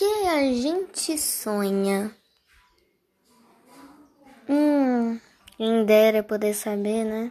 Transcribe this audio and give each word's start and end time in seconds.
que 0.00 0.26
a 0.28 0.40
gente 0.54 1.18
sonha? 1.18 2.10
Hum, 4.48 5.20
quem 5.58 5.84
dera 5.84 6.22
poder 6.22 6.54
saber, 6.54 7.04
né? 7.04 7.30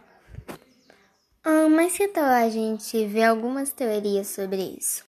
Ah, 1.42 1.68
mas 1.68 1.96
que 1.96 2.06
tal 2.06 2.26
a 2.26 2.48
gente 2.48 3.04
ver 3.06 3.24
algumas 3.24 3.72
teorias 3.72 4.28
sobre 4.28 4.62
isso? 4.78 5.04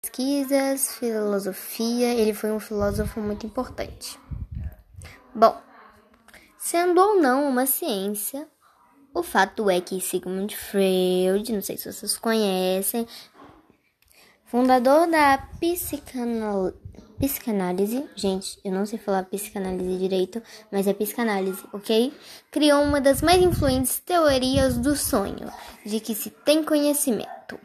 Pesquisas, 0.00 0.96
filosofia, 0.96 2.14
ele 2.14 2.32
foi 2.32 2.50
um 2.50 2.58
filósofo 2.58 3.20
muito 3.20 3.44
importante. 3.44 4.18
Bom, 5.34 5.62
sendo 6.56 6.98
ou 6.98 7.20
não 7.20 7.46
uma 7.46 7.66
ciência, 7.66 8.48
o 9.14 9.22
fato 9.22 9.68
é 9.68 9.80
que 9.80 10.00
Sigmund 10.00 10.56
Freud, 10.56 11.52
não 11.52 11.62
sei 11.62 11.76
se 11.76 11.92
vocês 11.92 12.16
conhecem, 12.16 13.06
fundador 14.46 15.06
da 15.06 15.38
psicanal... 15.60 16.72
psicanálise, 17.18 18.08
gente, 18.16 18.58
eu 18.64 18.72
não 18.72 18.86
sei 18.86 18.98
falar 18.98 19.24
psicanálise 19.24 19.98
direito, 19.98 20.42
mas 20.70 20.86
é 20.86 20.94
psicanálise, 20.94 21.62
ok? 21.72 22.12
Criou 22.50 22.82
uma 22.82 23.00
das 23.00 23.20
mais 23.20 23.42
influentes 23.42 23.98
teorias 23.98 24.78
do 24.78 24.96
sonho, 24.96 25.50
de 25.84 26.00
que 26.00 26.14
se 26.14 26.30
tem 26.30 26.64
conhecimento. 26.64 27.58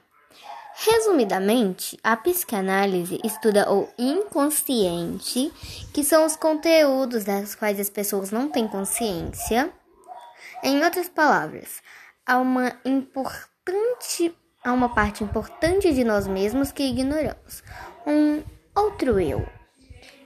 Resumidamente, 0.80 1.98
a 2.04 2.16
psicanálise 2.16 3.20
estuda 3.24 3.72
o 3.72 3.88
inconsciente, 3.98 5.52
que 5.92 6.04
são 6.04 6.24
os 6.24 6.36
conteúdos 6.36 7.24
das 7.24 7.56
quais 7.56 7.80
as 7.80 7.90
pessoas 7.90 8.30
não 8.30 8.48
têm 8.50 8.68
consciência 8.68 9.74
em 10.64 10.84
outras 10.84 11.10
palavras, 11.10 11.82
há 12.26 12.38
uma 12.38 12.74
importante 12.86 14.36
há 14.64 14.74
uma 14.74 14.90
parte 14.90 15.24
importante 15.24 15.94
de 15.94 16.04
nós 16.04 16.28
mesmos 16.28 16.72
que 16.72 16.84
ignoramos. 16.84 17.64
Um 18.06 18.44
outro 18.76 19.20
eu 19.20 19.48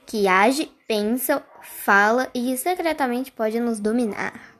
que 0.06 0.28
age, 0.28 0.70
pensa, 0.86 1.42
fala 1.62 2.28
e 2.34 2.56
secretamente 2.58 3.32
pode 3.32 3.58
nos 3.58 3.80
dominar. 3.80 4.52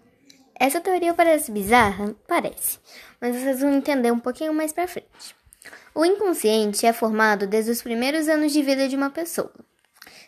Essa 0.58 0.80
teoria 0.80 1.12
parece 1.12 1.50
bizarra? 1.50 2.14
Parece, 2.26 2.78
mas 3.20 3.36
vocês 3.36 3.60
vão 3.60 3.74
entender 3.74 4.10
um 4.10 4.20
pouquinho 4.20 4.54
mais 4.54 4.72
para 4.72 4.88
frente. 4.88 5.36
O 5.94 6.04
inconsciente 6.04 6.86
é 6.86 6.92
formado 6.92 7.46
desde 7.46 7.70
os 7.70 7.82
primeiros 7.82 8.28
anos 8.28 8.52
de 8.52 8.62
vida 8.62 8.88
de 8.88 8.96
uma 8.96 9.10
pessoa. 9.10 9.52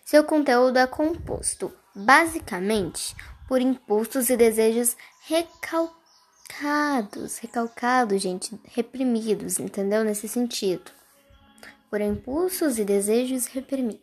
Seu 0.05 0.25
conteúdo 0.25 0.79
é 0.79 0.87
composto, 0.87 1.73
basicamente, 1.95 3.17
por 3.47 3.61
impulsos 3.61 4.31
e 4.31 4.37
desejos 4.37 4.97
recalcados, 5.27 5.99
recalcados, 7.39 8.23
gente, 8.23 8.59
reprimidos, 8.65 9.59
entendeu? 9.59 10.05
Nesse 10.05 10.29
sentido. 10.29 10.91
Por 11.91 12.01
impulsos 12.01 12.79
e 12.79 12.85
desejos 12.85 13.47
reprimidos. 13.47 14.03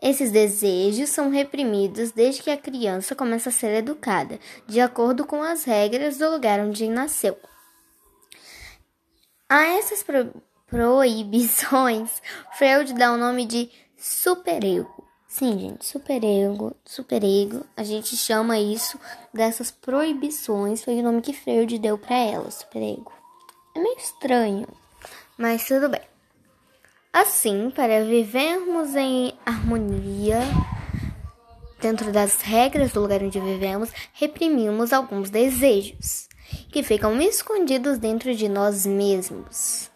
Esses 0.00 0.30
desejos 0.30 1.10
são 1.10 1.30
reprimidos 1.30 2.12
desde 2.12 2.42
que 2.42 2.50
a 2.50 2.56
criança 2.56 3.14
começa 3.14 3.48
a 3.48 3.52
ser 3.52 3.74
educada, 3.74 4.38
de 4.66 4.80
acordo 4.80 5.24
com 5.24 5.42
as 5.42 5.64
regras 5.64 6.18
do 6.18 6.30
lugar 6.30 6.60
onde 6.60 6.88
nasceu. 6.88 7.38
A 9.48 9.64
essas 9.64 10.02
pro 10.02 10.30
proibições, 10.66 12.20
Freud 12.58 12.94
dá 12.94 13.12
o 13.12 13.16
nome 13.16 13.46
de 13.46 13.70
superego 13.96 15.03
Sim, 15.36 15.58
gente, 15.58 15.84
superego, 15.84 16.76
superego, 16.84 17.66
a 17.76 17.82
gente 17.82 18.16
chama 18.16 18.56
isso 18.56 18.96
dessas 19.32 19.68
proibições, 19.68 20.84
foi 20.84 21.00
o 21.00 21.02
nome 21.02 21.22
que 21.22 21.32
Freud 21.32 21.76
deu 21.76 21.98
para 21.98 22.16
ela, 22.16 22.48
superego. 22.52 23.12
É 23.74 23.80
meio 23.80 23.98
estranho, 23.98 24.68
mas 25.36 25.66
tudo 25.66 25.88
bem. 25.88 26.02
Assim, 27.12 27.68
para 27.74 28.04
vivermos 28.04 28.94
em 28.94 29.34
harmonia 29.44 30.38
dentro 31.80 32.12
das 32.12 32.40
regras 32.40 32.92
do 32.92 33.00
lugar 33.00 33.20
onde 33.20 33.40
vivemos, 33.40 33.90
reprimimos 34.12 34.92
alguns 34.92 35.30
desejos 35.30 36.28
que 36.70 36.84
ficam 36.84 37.20
escondidos 37.20 37.98
dentro 37.98 38.32
de 38.36 38.48
nós 38.48 38.86
mesmos. 38.86 39.90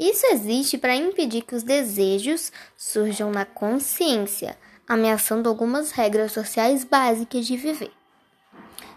Isso 0.00 0.24
existe 0.28 0.78
para 0.78 0.96
impedir 0.96 1.42
que 1.42 1.54
os 1.54 1.62
desejos 1.62 2.50
surjam 2.74 3.30
na 3.30 3.44
consciência, 3.44 4.56
ameaçando 4.88 5.46
algumas 5.46 5.90
regras 5.90 6.32
sociais 6.32 6.84
básicas 6.84 7.46
de 7.46 7.54
viver. 7.54 7.92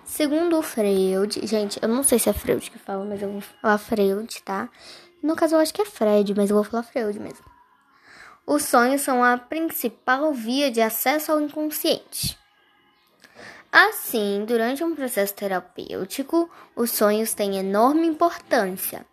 Segundo 0.06 0.62
Freud, 0.62 1.46
gente, 1.46 1.78
eu 1.82 1.90
não 1.90 2.04
sei 2.04 2.20
se 2.20 2.30
é 2.30 2.34
Freud 2.34 2.72
que 2.72 2.80
fala, 2.80 3.04
mas 3.04 3.22
eu 3.22 3.30
vou 3.30 3.42
falar 3.42 3.78
Freud, 3.80 4.42
tá? 4.44 4.70
No 5.22 5.36
caso, 5.36 5.56
eu 5.56 5.60
acho 5.60 5.74
que 5.74 5.82
é 5.82 5.86
Fred, 5.86 6.34
mas 6.36 6.50
eu 6.50 6.56
vou 6.56 6.64
falar 6.64 6.84
Freud 6.84 7.20
mesmo. 7.20 7.44
Os 8.48 8.64
sonhos 8.64 9.02
são 9.02 9.22
a 9.22 9.38
principal 9.38 10.32
via 10.32 10.72
de 10.72 10.80
acesso 10.80 11.34
ao 11.34 11.42
inconsciente. 11.42 12.40
Assim, 13.70 14.46
durante 14.48 14.86
um 14.86 14.96
processo 14.96 15.34
terapêutico, 15.34 16.50
os 16.78 16.92
sonhos 16.92 17.34
têm 17.34 17.58
enorme 17.58 18.08
importância 18.08 19.06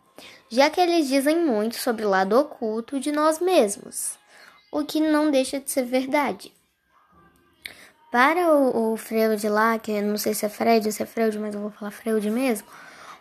já 0.50 0.68
que 0.68 0.80
eles 0.80 1.06
dizem 1.06 1.38
muito 1.38 1.76
sobre 1.76 2.04
o 2.04 2.10
lado 2.10 2.36
oculto 2.36 2.98
de 2.98 3.12
nós 3.12 3.38
mesmos, 3.38 4.18
o 4.72 4.84
que 4.84 5.00
não 5.00 5.30
deixa 5.30 5.60
de 5.60 5.70
ser 5.70 5.84
verdade. 5.84 6.52
Para 8.10 8.52
o, 8.52 8.92
o 8.92 8.96
Freud 8.96 9.48
lá, 9.48 9.78
que 9.78 10.02
não 10.02 10.18
sei 10.18 10.34
se 10.34 10.44
é 10.44 10.48
Fred 10.48 10.84
ou 10.84 10.92
se 10.92 11.04
é 11.04 11.06
Freud, 11.06 11.38
mas 11.38 11.54
eu 11.54 11.60
vou 11.60 11.70
falar 11.70 11.92
Freud 11.92 12.28
mesmo, 12.28 12.66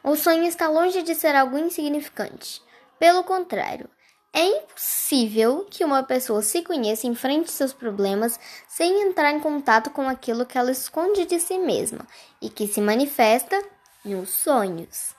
o 0.03 0.15
sonho 0.15 0.45
está 0.45 0.67
longe 0.67 1.03
de 1.03 1.13
ser 1.13 1.35
algo 1.35 1.55
insignificante. 1.55 2.63
Pelo 2.97 3.23
contrário, 3.23 3.87
é 4.33 4.43
impossível 4.45 5.67
que 5.69 5.85
uma 5.85 6.01
pessoa 6.01 6.41
se 6.41 6.63
conheça 6.63 7.05
em 7.05 7.13
frente 7.13 7.45
aos 7.45 7.51
seus 7.51 7.73
problemas 7.73 8.39
sem 8.67 9.03
entrar 9.03 9.31
em 9.31 9.39
contato 9.39 9.91
com 9.91 10.09
aquilo 10.09 10.47
que 10.47 10.57
ela 10.57 10.71
esconde 10.71 11.25
de 11.25 11.39
si 11.39 11.59
mesma 11.59 12.07
e 12.41 12.49
que 12.49 12.65
se 12.65 12.81
manifesta 12.81 13.61
nos 14.03 14.29
sonhos. 14.29 15.18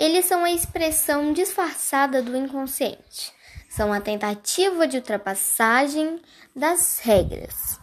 Eles 0.00 0.24
são 0.24 0.42
a 0.42 0.50
expressão 0.50 1.30
disfarçada 1.30 2.22
do 2.22 2.34
inconsciente. 2.34 3.34
São 3.68 3.92
a 3.92 4.00
tentativa 4.00 4.86
de 4.86 4.96
ultrapassagem 4.96 6.22
das 6.56 7.00
regras. 7.00 7.78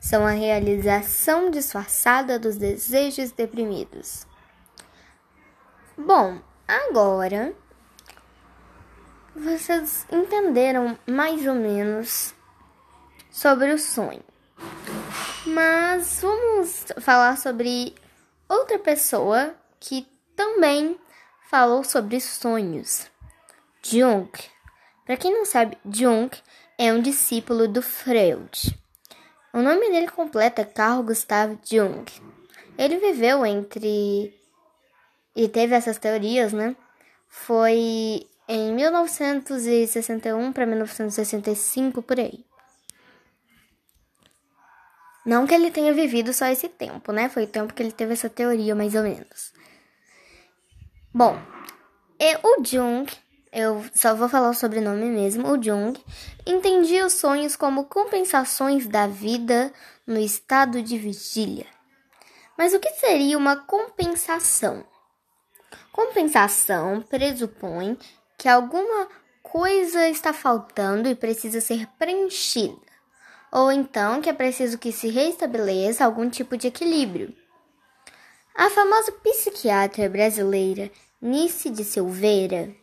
São 0.00 0.26
a 0.26 0.32
realização 0.32 1.48
disfarçada 1.48 2.40
dos 2.40 2.56
desejos 2.56 3.30
deprimidos. 3.30 4.26
Bom, 5.96 6.40
agora 6.66 7.54
vocês 9.36 10.04
entenderam 10.10 10.98
mais 11.06 11.46
ou 11.46 11.54
menos 11.54 12.34
sobre 13.30 13.72
o 13.72 13.78
sonho. 13.78 14.24
Mas 15.46 16.18
vamos 16.20 16.86
falar 16.98 17.38
sobre 17.38 17.94
outra 18.48 18.76
pessoa 18.76 19.54
que 19.78 20.04
também 20.34 20.98
falou 21.50 21.82
sobre 21.82 22.20
sonhos. 22.20 23.10
Jung. 23.82 24.30
Para 25.04 25.16
quem 25.16 25.34
não 25.34 25.44
sabe, 25.44 25.76
Jung 25.84 26.30
é 26.78 26.92
um 26.92 27.02
discípulo 27.02 27.66
do 27.66 27.82
Freud. 27.82 28.78
O 29.52 29.60
nome 29.60 29.90
dele 29.90 30.06
completo 30.06 30.60
é 30.60 30.64
Carl 30.64 31.02
Gustav 31.02 31.58
Jung. 31.64 32.04
Ele 32.78 32.98
viveu 32.98 33.44
entre 33.44 34.32
e 35.34 35.48
teve 35.48 35.74
essas 35.74 35.98
teorias, 35.98 36.52
né? 36.52 36.76
Foi 37.26 38.28
em 38.46 38.72
1961 38.72 40.52
para 40.52 40.66
1965 40.66 42.00
por 42.00 42.20
aí. 42.20 42.44
Não 45.26 45.48
que 45.48 45.54
ele 45.54 45.72
tenha 45.72 45.92
vivido 45.92 46.32
só 46.32 46.46
esse 46.46 46.68
tempo, 46.68 47.10
né? 47.10 47.28
Foi 47.28 47.44
o 47.44 47.48
tempo 47.48 47.74
que 47.74 47.82
ele 47.82 47.92
teve 47.92 48.12
essa 48.12 48.30
teoria, 48.30 48.74
mais 48.74 48.94
ou 48.94 49.02
menos. 49.02 49.59
Bom, 51.12 51.36
e 52.20 52.36
o 52.36 52.64
Jung, 52.64 53.10
eu 53.52 53.84
só 53.92 54.14
vou 54.14 54.28
falar 54.28 54.48
o 54.48 54.54
sobrenome 54.54 55.06
mesmo, 55.06 55.48
o 55.48 55.60
Jung, 55.60 56.00
entendia 56.46 57.04
os 57.04 57.14
sonhos 57.14 57.56
como 57.56 57.86
compensações 57.86 58.86
da 58.86 59.08
vida 59.08 59.72
no 60.06 60.20
estado 60.20 60.80
de 60.80 60.96
vigília. 60.96 61.66
Mas 62.56 62.72
o 62.74 62.78
que 62.78 62.90
seria 62.90 63.36
uma 63.36 63.56
compensação? 63.56 64.84
Compensação 65.90 67.02
pressupõe 67.02 67.98
que 68.38 68.48
alguma 68.48 69.08
coisa 69.42 70.08
está 70.08 70.32
faltando 70.32 71.08
e 71.08 71.16
precisa 71.16 71.60
ser 71.60 71.88
preenchida, 71.98 72.78
ou 73.50 73.72
então 73.72 74.20
que 74.20 74.30
é 74.30 74.32
preciso 74.32 74.78
que 74.78 74.92
se 74.92 75.08
restabeleça 75.08 76.04
algum 76.04 76.30
tipo 76.30 76.56
de 76.56 76.68
equilíbrio. 76.68 77.39
A 78.54 78.68
famosa 78.68 79.12
psiquiatra 79.12 80.08
brasileira 80.08 80.90
Nice 81.22 81.70
de 81.70 81.84
Silveira, 81.84 82.74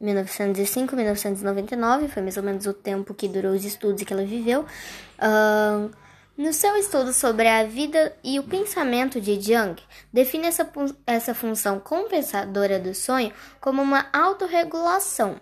1905-1999, 0.00 2.08
foi 2.08 2.22
mais 2.22 2.36
ou 2.36 2.42
menos 2.42 2.66
o 2.66 2.72
tempo 2.72 3.12
que 3.12 3.28
durou 3.28 3.52
os 3.52 3.64
estudos 3.64 4.02
que 4.02 4.12
ela 4.12 4.24
viveu, 4.24 4.62
uh, 4.62 5.90
No 6.38 6.54
seu 6.54 6.74
estudo 6.76 7.12
sobre 7.12 7.46
a 7.46 7.64
vida 7.64 8.16
e 8.24 8.38
o 8.38 8.44
pensamento 8.44 9.20
de 9.20 9.38
Jung, 9.38 9.76
define 10.10 10.46
essa, 10.46 10.70
essa 11.06 11.34
função 11.34 11.78
compensadora 11.78 12.78
do 12.78 12.94
sonho 12.94 13.32
como 13.60 13.82
uma 13.82 14.06
autorregulação. 14.12 15.38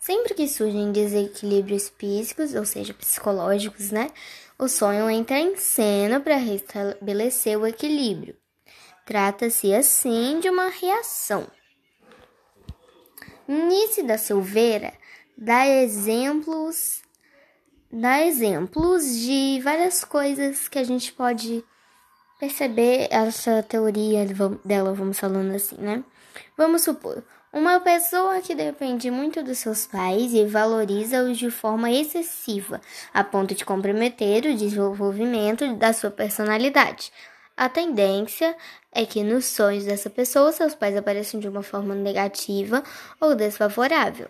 Sempre 0.00 0.34
que 0.34 0.48
surgem 0.48 0.90
desequilíbrios 0.90 1.92
físicos, 1.96 2.54
ou 2.54 2.64
seja, 2.64 2.92
psicológicos, 2.92 3.92
né? 3.92 4.10
O 4.58 4.66
sonho 4.66 5.08
entra 5.08 5.38
em 5.38 5.56
cena 5.56 6.18
para 6.18 6.36
restabelecer 6.36 7.56
o 7.56 7.66
equilíbrio. 7.66 8.34
Trata-se 9.06 9.72
assim 9.72 10.40
de 10.40 10.50
uma 10.50 10.68
reação. 10.68 11.46
Nice 13.46 14.02
da 14.02 14.18
Silveira 14.18 14.92
dá 15.38 15.64
exemplos 15.64 17.02
dá 17.90 18.26
exemplos 18.26 19.08
de 19.20 19.60
várias 19.62 20.02
coisas 20.02 20.66
que 20.66 20.78
a 20.80 20.82
gente 20.82 21.12
pode 21.12 21.64
perceber 22.40 23.06
essa 23.10 23.62
teoria 23.62 24.26
dela, 24.64 24.92
vamos 24.92 25.20
falando 25.20 25.54
assim, 25.54 25.76
né? 25.76 26.02
Vamos 26.56 26.82
supor, 26.82 27.22
uma 27.52 27.78
pessoa 27.78 28.40
que 28.40 28.56
depende 28.56 29.08
muito 29.08 29.40
dos 29.40 29.58
seus 29.58 29.86
pais 29.86 30.34
e 30.34 30.44
valoriza-os 30.44 31.38
de 31.38 31.50
forma 31.50 31.90
excessiva, 31.92 32.80
a 33.14 33.22
ponto 33.22 33.54
de 33.54 33.64
comprometer 33.64 34.46
o 34.46 34.56
desenvolvimento 34.56 35.74
da 35.76 35.92
sua 35.92 36.10
personalidade. 36.10 37.12
A 37.56 37.70
tendência 37.70 38.54
é 38.92 39.06
que 39.06 39.22
nos 39.22 39.46
sonhos 39.46 39.84
dessa 39.84 40.10
pessoa 40.10 40.52
seus 40.52 40.74
pais 40.74 40.94
apareçam 40.94 41.40
de 41.40 41.48
uma 41.48 41.62
forma 41.62 41.94
negativa 41.94 42.82
ou 43.18 43.34
desfavorável. 43.34 44.28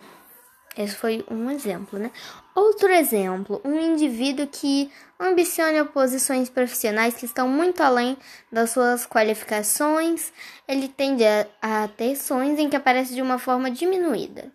Esse 0.77 0.95
foi 0.95 1.25
um 1.29 1.51
exemplo, 1.51 1.99
né? 1.99 2.13
Outro 2.55 2.89
exemplo, 2.93 3.61
um 3.65 3.81
indivíduo 3.81 4.47
que 4.47 4.93
ambiciona 5.19 5.85
posições 5.87 6.51
profissionais 6.51 7.15
que 7.15 7.25
estão 7.25 7.49
muito 7.49 7.83
além 7.83 8.17
das 8.53 8.71
suas 8.71 9.07
qualificações, 9.07 10.33
ele 10.69 10.87
tende 10.87 11.25
a, 11.25 11.47
a 11.63 11.89
ter 11.89 12.15
sonhos 12.15 12.59
em 12.61 12.69
que 12.69 12.77
aparece 12.77 13.15
de 13.15 13.23
uma 13.23 13.39
forma 13.39 13.71
diminuída. 13.71 14.53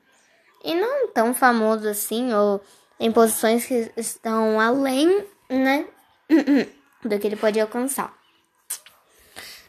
E 0.64 0.76
não 0.76 1.08
tão 1.08 1.34
famoso 1.34 1.90
assim, 1.90 2.32
ou 2.32 2.62
em 3.00 3.12
posições 3.12 3.66
que 3.66 3.92
estão 3.98 4.60
além, 4.60 5.26
né, 5.50 5.88
do 7.04 7.20
que 7.20 7.28
ele 7.28 7.36
pode 7.36 7.60
alcançar. 7.60 8.21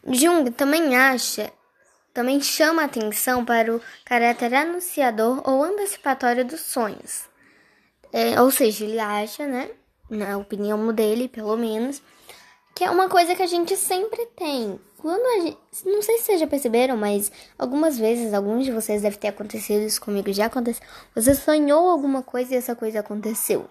Jung 0.07 0.51
também 0.51 0.97
acha 0.97 1.53
também 2.13 2.41
chama 2.41 2.85
atenção 2.85 3.45
para 3.45 3.75
o 3.75 3.81
caráter 4.05 4.55
anunciador 4.55 5.41
ou 5.49 5.65
antecipatório 5.65 6.45
dos 6.45 6.61
sonhos. 6.61 7.25
É, 8.13 8.41
ou 8.41 8.51
seja, 8.51 8.85
ele 8.85 8.99
acha, 8.99 9.47
né, 9.47 9.71
na 10.11 10.37
opinião 10.37 10.93
dele, 10.93 11.27
pelo 11.27 11.57
menos, 11.57 12.03
que 12.75 12.85
é 12.85 12.91
uma 12.91 13.09
coisa 13.09 13.35
que 13.35 13.43
a 13.43 13.47
gente 13.47 13.77
sempre 13.77 14.27
tem. 14.37 14.79
Quando 14.99 15.43
gente, 15.43 15.59
não 15.87 16.03
sei 16.03 16.19
se 16.19 16.25
vocês 16.25 16.41
já 16.41 16.47
perceberam, 16.47 16.97
mas 16.97 17.33
algumas 17.59 17.99
vezes, 17.99 18.35
alguns 18.35 18.67
de 18.67 18.73
vocês 18.73 19.03
deve 19.03 19.17
ter 19.17 19.29
acontecido 19.29 19.83
isso 19.83 20.01
comigo, 20.01 20.31
já 20.33 20.47
aconteceu. 20.47 20.87
Você 21.15 21.35
sonhou 21.35 21.89
alguma 21.89 22.23
coisa 22.23 22.55
e 22.55 22.59
essa 22.59 22.77
coisa 22.77 23.01
aconteceu. 23.01 23.69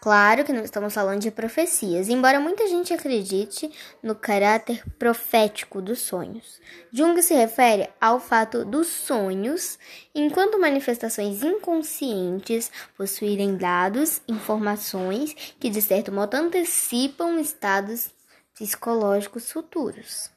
Claro 0.00 0.44
que 0.44 0.52
não 0.52 0.62
estamos 0.62 0.94
falando 0.94 1.20
de 1.20 1.30
profecias, 1.30 2.08
embora 2.08 2.40
muita 2.40 2.66
gente 2.66 2.94
acredite 2.94 3.70
no 4.02 4.14
caráter 4.14 4.82
profético 4.98 5.82
dos 5.82 5.98
sonhos. 6.00 6.60
Jung 6.92 7.20
se 7.22 7.34
refere 7.34 7.90
ao 8.00 8.20
fato 8.20 8.64
dos 8.64 8.86
sonhos, 8.86 9.78
enquanto 10.14 10.60
manifestações 10.60 11.42
inconscientes, 11.42 12.70
possuírem 12.96 13.56
dados, 13.56 14.20
informações 14.28 15.34
que 15.58 15.68
de 15.68 15.82
certo 15.82 16.12
modo 16.12 16.34
antecipam 16.34 17.40
estados 17.40 18.10
psicológicos 18.54 19.50
futuros. 19.52 20.30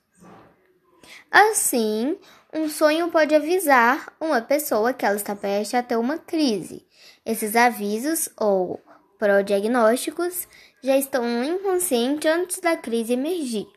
Assim, 1.29 2.17
um 2.53 2.67
sonho 2.67 3.09
pode 3.09 3.33
avisar 3.33 4.13
uma 4.19 4.41
pessoa 4.41 4.93
que 4.93 5.05
ela 5.05 5.15
está 5.15 5.35
prestes 5.35 5.75
a 5.75 5.83
ter 5.83 5.95
uma 5.95 6.17
crise. 6.17 6.85
Esses 7.25 7.55
avisos 7.55 8.29
ou 8.37 8.81
pró-diagnósticos 9.21 10.47
já 10.81 10.97
estão 10.97 11.23
no 11.23 11.43
inconsciente 11.43 12.27
antes 12.27 12.59
da 12.59 12.75
crise 12.75 13.13
emergir. 13.13 13.67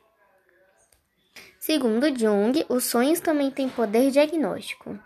Segundo 1.61 2.07
Jung, 2.19 2.65
os 2.67 2.85
sonhos 2.85 3.21
também 3.21 3.51
têm 3.51 3.69
poder 3.69 4.11
diagnóstico, 4.11 4.99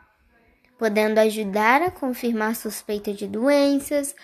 podendo 0.78 1.18
ajudar 1.18 1.82
a 1.82 1.90
confirmar 1.90 2.54
suspeita 2.54 3.12
de 3.12 3.26
doenças, 3.26 4.14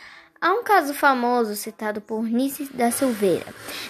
Há 0.40 0.52
um 0.52 0.62
caso 0.62 0.92
famoso 0.92 1.56
citado 1.56 2.00
por 2.00 2.22
Nice 2.22 2.64
da 2.74 2.90
Silveira, 2.90 3.46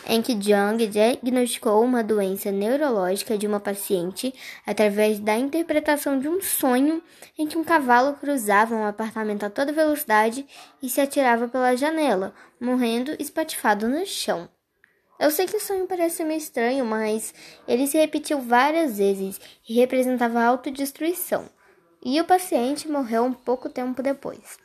em 0.06 0.23
que 0.23 0.32
Jung 0.41 0.87
diagnosticou 0.87 1.82
uma 1.82 2.02
doença 2.02 2.52
neurológica 2.52 3.37
de 3.37 3.46
uma 3.46 3.58
paciente 3.58 4.32
através 4.64 5.19
da 5.19 5.37
interpretação 5.37 6.19
de 6.19 6.29
um 6.29 6.41
sonho 6.41 7.02
em 7.37 7.46
que 7.46 7.58
um 7.58 7.64
cavalo 7.64 8.14
cruzava 8.14 8.75
um 8.75 8.87
apartamento 8.87 9.44
a 9.44 9.50
toda 9.50 9.73
velocidade 9.73 10.46
e 10.81 10.88
se 10.88 11.00
atirava 11.00 11.49
pela 11.49 11.76
janela, 11.76 12.32
morrendo 12.61 13.17
espatifado 13.19 13.88
no 13.88 14.06
chão. 14.06 14.49
Eu 15.19 15.31
sei 15.31 15.47
que 15.47 15.56
o 15.56 15.61
sonho 15.61 15.87
parece 15.87 16.25
meio 16.25 16.38
estranho, 16.38 16.85
mas 16.85 17.32
ele 17.67 17.87
se 17.87 17.97
repetiu 17.97 18.40
várias 18.40 18.99
vezes 18.99 19.40
e 19.69 19.75
representava 19.75 20.43
autodestruição. 20.43 21.49
E 22.05 22.20
o 22.20 22.25
paciente 22.25 22.88
morreu 22.88 23.25
um 23.25 23.32
pouco 23.32 23.69
tempo 23.69 24.02
depois. 24.02 24.63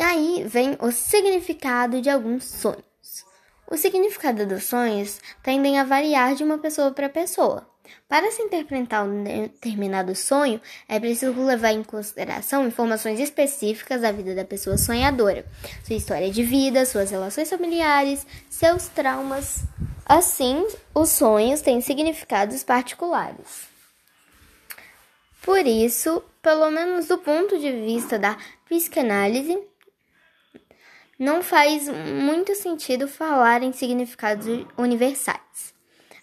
E 0.00 0.02
aí 0.02 0.44
vem 0.46 0.78
o 0.80 0.90
significado 0.90 2.00
de 2.00 2.08
alguns 2.08 2.44
sonhos. 2.44 3.26
O 3.70 3.76
significado 3.76 4.46
dos 4.46 4.64
sonhos 4.64 5.20
tendem 5.42 5.78
a 5.78 5.84
variar 5.84 6.34
de 6.34 6.42
uma 6.42 6.56
pessoa 6.56 6.90
para 6.90 7.10
pessoa. 7.10 7.68
Para 8.08 8.30
se 8.30 8.40
interpretar 8.40 9.06
um 9.06 9.22
determinado 9.22 10.16
sonho, 10.16 10.58
é 10.88 10.98
preciso 10.98 11.38
levar 11.42 11.72
em 11.72 11.82
consideração 11.82 12.66
informações 12.66 13.20
específicas 13.20 14.00
da 14.00 14.10
vida 14.10 14.34
da 14.34 14.42
pessoa 14.42 14.78
sonhadora, 14.78 15.44
sua 15.84 15.96
história 15.96 16.30
de 16.30 16.42
vida, 16.42 16.86
suas 16.86 17.10
relações 17.10 17.50
familiares, 17.50 18.26
seus 18.48 18.88
traumas. 18.88 19.64
Assim, 20.06 20.66
os 20.94 21.10
sonhos 21.10 21.60
têm 21.60 21.82
significados 21.82 22.64
particulares. 22.64 23.68
Por 25.42 25.66
isso, 25.66 26.22
pelo 26.40 26.70
menos 26.70 27.06
do 27.06 27.18
ponto 27.18 27.58
de 27.58 27.70
vista 27.70 28.18
da 28.18 28.38
psicanálise, 28.66 29.58
não 31.20 31.42
faz 31.42 31.86
muito 31.86 32.54
sentido 32.54 33.06
falar 33.06 33.62
em 33.62 33.74
significados 33.74 34.46
universais. 34.78 35.74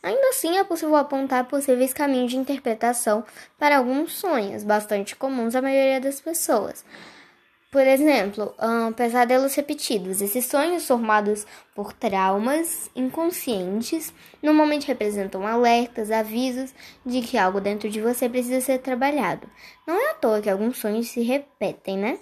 Ainda 0.01 0.29
assim, 0.29 0.57
é 0.57 0.63
possível 0.63 0.95
apontar 0.95 1.45
possíveis 1.45 1.93
caminhos 1.93 2.31
de 2.31 2.37
interpretação 2.37 3.23
para 3.59 3.77
alguns 3.77 4.13
sonhos, 4.13 4.63
bastante 4.63 5.15
comuns 5.15 5.55
à 5.55 5.61
maioria 5.61 6.01
das 6.01 6.19
pessoas. 6.19 6.83
Por 7.69 7.85
exemplo, 7.85 8.55
um, 8.59 8.91
pesadelos 8.91 9.53
repetidos. 9.53 10.21
Esses 10.21 10.45
sonhos 10.45 10.87
formados 10.87 11.45
por 11.75 11.93
traumas 11.93 12.89
inconscientes 12.95 14.11
normalmente 14.41 14.87
representam 14.87 15.45
alertas, 15.45 16.09
avisos 16.09 16.73
de 17.05 17.21
que 17.21 17.37
algo 17.37 17.61
dentro 17.61 17.87
de 17.87 18.01
você 18.01 18.27
precisa 18.27 18.61
ser 18.61 18.79
trabalhado. 18.79 19.47
Não 19.85 19.93
é 19.95 20.11
à 20.11 20.13
toa 20.15 20.41
que 20.41 20.49
alguns 20.49 20.77
sonhos 20.77 21.09
se 21.09 21.21
repetem, 21.21 21.97
né? 21.97 22.19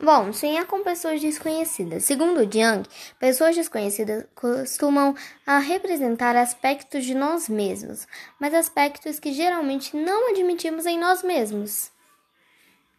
Bom, 0.00 0.32
sonhar 0.32 0.64
com 0.66 0.84
pessoas 0.84 1.20
desconhecidas. 1.20 2.04
Segundo 2.04 2.42
Jung, 2.42 2.88
pessoas 3.18 3.56
desconhecidas 3.56 4.24
costumam 4.32 5.12
a 5.44 5.58
representar 5.58 6.36
aspectos 6.36 7.04
de 7.04 7.14
nós 7.14 7.48
mesmos, 7.48 8.06
mas 8.38 8.54
aspectos 8.54 9.18
que 9.18 9.32
geralmente 9.32 9.96
não 9.96 10.30
admitimos 10.30 10.86
em 10.86 10.96
nós 10.96 11.24
mesmos. 11.24 11.90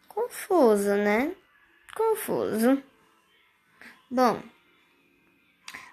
Confuso, 0.08 0.94
né? 0.96 1.34
Confuso. 1.96 2.82
Bom, 4.10 4.42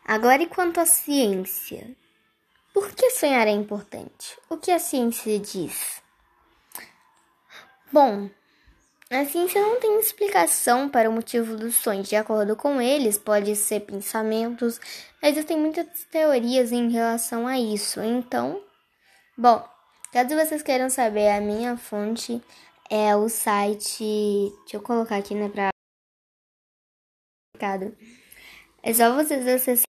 agora 0.04 0.44
e 0.44 0.48
quanto 0.48 0.82
à 0.82 0.86
ciência? 0.86 1.96
Por 2.74 2.92
que 2.92 3.12
sonhar 3.12 3.48
é 3.48 3.52
importante? 3.52 4.38
O 4.50 4.58
que 4.58 4.72
a 4.72 4.80
ciência 4.80 5.40
diz? 5.40 6.04
Bom, 7.94 8.30
a 9.10 9.26
ciência 9.26 9.62
não 9.62 9.80
tem 9.80 10.00
explicação 10.00 10.90
para 10.90 11.10
o 11.10 11.14
motivo 11.14 11.56
dos 11.56 11.76
sonhos. 11.76 12.10
De 12.10 12.16
acordo 12.16 12.56
com 12.58 12.82
eles, 12.82 13.18
pode 13.18 13.56
ser 13.56 13.82
pensamentos. 13.82 14.80
Existem 15.24 15.58
muitas 15.58 16.04
teorias 16.12 16.72
em 16.74 16.90
relação 16.90 17.48
a 17.48 17.58
isso. 17.58 18.02
Então, 18.02 18.62
bom, 19.38 19.66
caso 20.12 20.36
vocês 20.36 20.62
queiram 20.62 20.90
saber, 20.90 21.30
a 21.30 21.40
minha 21.40 21.78
fonte 21.78 22.42
é 22.90 23.16
o 23.16 23.30
site. 23.30 24.52
Deixa 24.62 24.76
eu 24.78 24.82
colocar 24.82 25.16
aqui, 25.18 25.34
né, 25.34 25.48
pra. 25.50 25.70
É 28.84 28.94
só 28.94 29.14
vocês 29.16 29.48
acessarem. 29.48 29.87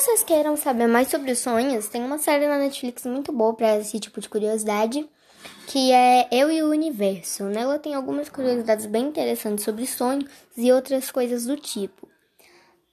Vocês 0.00 0.24
queiram 0.24 0.56
saber 0.56 0.88
mais 0.88 1.08
sobre 1.08 1.36
sonhos, 1.36 1.86
tem 1.86 2.02
uma 2.02 2.18
série 2.18 2.48
na 2.48 2.58
Netflix 2.58 3.04
muito 3.04 3.30
boa 3.30 3.54
para 3.54 3.78
esse 3.78 4.00
tipo 4.00 4.20
de 4.20 4.28
curiosidade, 4.28 5.08
que 5.68 5.92
é 5.92 6.26
Eu 6.32 6.50
e 6.50 6.62
o 6.64 6.70
Universo. 6.70 7.44
Nela 7.44 7.78
tem 7.78 7.94
algumas 7.94 8.28
curiosidades 8.28 8.86
bem 8.86 9.06
interessantes 9.06 9.64
sobre 9.64 9.86
sonhos 9.86 10.28
e 10.56 10.72
outras 10.72 11.12
coisas 11.12 11.46
do 11.46 11.56
tipo. 11.56 12.08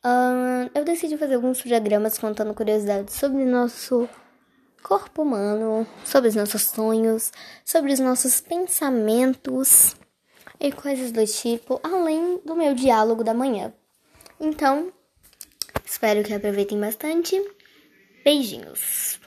Uh, 0.05 0.69
eu 0.75 0.85
decidi 0.85 1.17
fazer 1.17 1.35
alguns 1.35 1.57
diagramas 1.63 2.19
contando 2.19 2.53
curiosidades 2.53 3.15
sobre 3.15 3.45
nosso 3.45 4.07
corpo 4.83 5.23
humano, 5.23 5.87
sobre 6.05 6.29
os 6.29 6.35
nossos 6.35 6.61
sonhos, 6.67 7.31
sobre 7.65 7.93
os 7.93 7.99
nossos 7.99 8.41
pensamentos 8.41 9.95
e 10.59 10.71
coisas 10.71 11.11
do 11.11 11.25
tipo, 11.25 11.79
além 11.83 12.39
do 12.45 12.55
meu 12.55 12.75
diálogo 12.75 13.23
da 13.23 13.33
manhã. 13.33 13.73
Então, 14.39 14.91
espero 15.91 16.23
que 16.23 16.33
aproveitem 16.33 16.79
bastante. 16.79 17.35
Beijinhos. 18.23 19.20